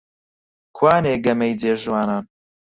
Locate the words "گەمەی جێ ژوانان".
1.25-2.25